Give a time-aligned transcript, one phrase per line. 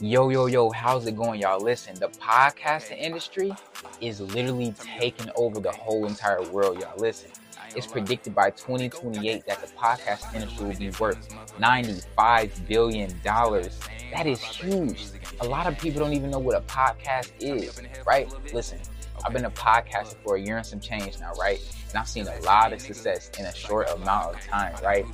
[0.00, 1.58] Yo, yo, yo, how's it going, y'all?
[1.58, 3.52] Listen, the podcasting industry
[4.00, 6.96] is literally taking over the whole entire world, y'all.
[6.98, 7.32] Listen,
[7.74, 13.12] it's predicted by 2028 that the podcast industry will be worth $95 billion.
[13.24, 15.06] That is huge.
[15.40, 18.32] A lot of people don't even know what a podcast is, right?
[18.54, 18.78] Listen,
[19.24, 21.60] I've been a podcaster for a year and some change now, right?
[21.88, 25.06] And I've seen a lot of success in a short amount of time, right?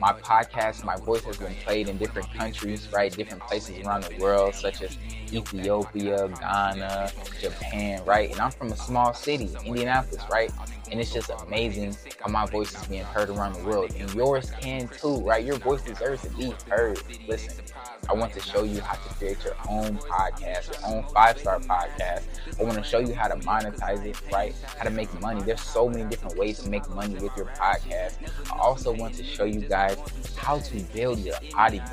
[0.00, 3.10] My podcast, my voice has been played in different countries, right?
[3.10, 4.96] Different places around the world, such as
[5.32, 8.30] Ethiopia, Ghana, Japan, right?
[8.30, 10.50] And I'm from a small city, Indianapolis, right?
[10.90, 13.94] And it's just amazing how my voice is being heard around the world.
[13.96, 15.44] And yours can too, right?
[15.44, 17.00] Your voice deserves to be heard.
[17.26, 17.64] Listen,
[18.08, 21.58] I want to show you how to create your own podcast, your own five star
[21.60, 22.22] podcast.
[22.58, 24.54] I want to show you how to monetize it, right?
[24.76, 25.42] How to make money.
[25.42, 28.16] There's so many different ways to make money with your podcast.
[28.52, 29.96] I also want to show you guys
[30.36, 31.90] how to build your audience.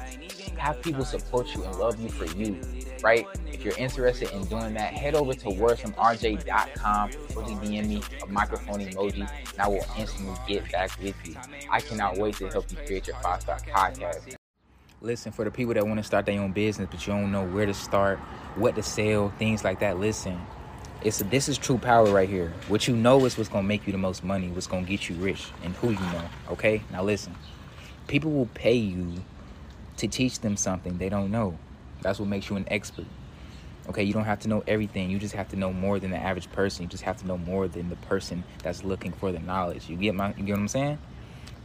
[0.57, 2.59] Have people support you and love you for you,
[3.03, 3.25] right?
[3.51, 8.79] If you're interested in doing that, head over to wordsfromrj.com, really DM me a microphone
[8.79, 11.35] emoji, and I will instantly get back with you.
[11.69, 14.35] I cannot wait to help you create your five star podcast.
[15.01, 17.45] Listen, for the people that want to start their own business, but you don't know
[17.45, 18.17] where to start,
[18.55, 20.39] what to sell, things like that, listen.
[21.05, 22.51] It's this is true power right here.
[22.67, 25.15] What you know is what's gonna make you the most money, what's gonna get you
[25.17, 26.23] rich, and who you know.
[26.49, 27.35] Okay, now listen.
[28.07, 29.21] People will pay you
[29.97, 31.59] to teach them something they don't know.
[32.01, 33.05] That's what makes you an expert.
[33.87, 35.11] Okay, you don't have to know everything.
[35.11, 36.81] You just have to know more than the average person.
[36.81, 39.87] You just have to know more than the person that's looking for the knowledge.
[39.87, 40.97] You get my you get what I'm saying?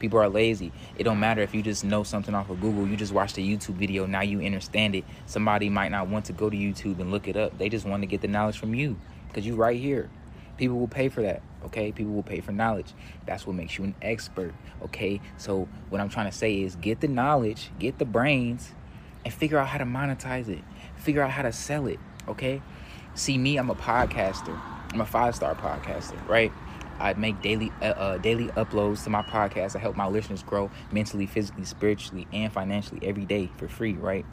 [0.00, 0.70] People are lazy.
[0.98, 2.86] It don't matter if you just know something off of Google.
[2.86, 4.04] You just watch the YouTube video.
[4.04, 5.04] Now you understand it.
[5.24, 7.56] Somebody might not want to go to YouTube and look it up.
[7.56, 8.96] They just want to get the knowledge from you
[9.30, 10.10] because you right here.
[10.56, 11.42] People will pay for that.
[11.64, 12.92] Okay, people will pay for knowledge.
[13.24, 14.52] That's what makes you an expert.
[14.82, 18.72] Okay, so what I'm trying to say is get the knowledge, get the brains,
[19.24, 20.62] and figure out how to monetize it.
[20.96, 21.98] Figure out how to sell it.
[22.28, 22.60] Okay.
[23.14, 24.58] See me, I'm a podcaster.
[24.92, 26.52] I'm a five star podcaster, right?
[26.98, 29.74] I make daily uh, uh, daily uploads to my podcast.
[29.74, 34.26] I help my listeners grow mentally, physically, spiritually, and financially every day for free, right?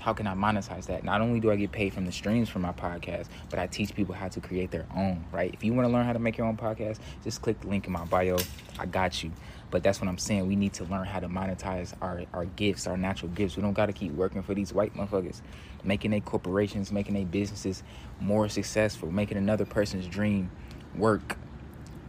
[0.00, 1.04] How can I monetize that?
[1.04, 3.94] Not only do I get paid from the streams from my podcast, but I teach
[3.94, 5.52] people how to create their own, right?
[5.52, 7.86] If you want to learn how to make your own podcast, just click the link
[7.86, 8.38] in my bio.
[8.78, 9.30] I got you.
[9.70, 10.48] But that's what I'm saying.
[10.48, 13.56] We need to learn how to monetize our, our gifts, our natural gifts.
[13.56, 15.42] We don't got to keep working for these white motherfuckers,
[15.84, 17.82] making their corporations, making their businesses
[18.20, 20.50] more successful, making another person's dream
[20.96, 21.36] work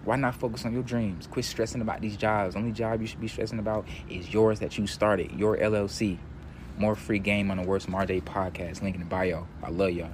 [0.04, 1.28] why not focus on your dreams?
[1.28, 2.56] Quit stressing about these jobs.
[2.56, 6.18] Only job you should be stressing about is yours that you started, your LLC.
[6.82, 8.82] More free game on the Words from RJ podcast.
[8.82, 9.46] Link in the bio.
[9.62, 10.10] I love y'all.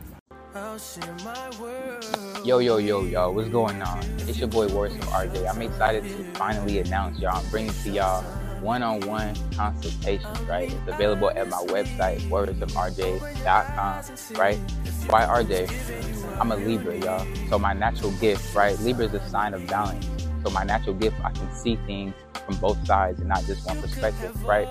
[2.44, 4.04] Yo, yo, yo, yo, what's going on?
[4.28, 5.50] It's your boy Words from RJ.
[5.50, 7.38] I'm excited to finally announce y'all.
[7.38, 8.22] I'm bringing to y'all
[8.60, 10.70] one-on-one consultations, right?
[10.70, 14.58] It's available at my website, wordsofrj.com, right?
[15.08, 16.38] Why RJ?
[16.42, 17.26] I'm a Libra, y'all.
[17.50, 18.78] So my natural gift, right?
[18.80, 20.06] Libra is a sign of balance.
[20.44, 22.14] So my natural gift, I can see things
[22.46, 24.68] from both sides and not just one perspective, right?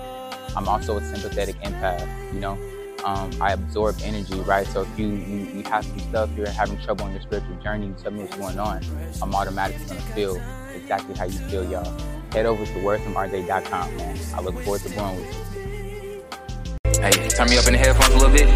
[0.55, 2.57] I'm also a sympathetic empath, you know?
[3.05, 4.65] Um, I absorb energy, right?
[4.67, 7.87] So if you, you, you have some stuff, you're having trouble on your spiritual journey,
[7.87, 8.81] what's going on,
[9.21, 10.41] I'm automatically gonna feel
[10.75, 14.17] exactly how you feel, y'all head over to wordsfromrj.com, man.
[14.33, 17.01] I look forward to growing with you.
[17.01, 18.47] Hey, turn me up in the headphones a little bit.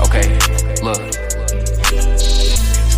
[0.00, 1.21] Okay, look.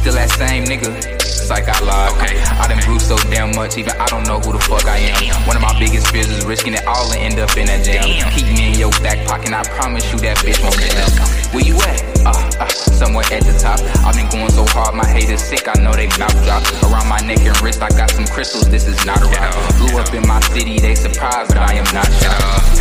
[0.04, 0.92] Still that same nigga.
[1.24, 2.12] Psych I lied.
[2.12, 5.00] Okay, I done grew so damn much, even I don't know who the fuck I
[5.00, 5.48] am.
[5.48, 8.04] One of my biggest fears is risking it all and end up in that jam.
[8.36, 11.08] Keep me in your back pocket, I promise you that bitch won't jam.
[11.56, 12.04] Where you at?
[12.20, 13.80] Uh, uh, somewhere at the top.
[14.04, 16.60] I've been going so hard, my haters sick, I know they mouth drop.
[16.84, 19.56] Around my neck and wrist, I got some crystals, this is not a rock.
[19.80, 22.64] Blew up in my city, they surprised, but I am not shocked.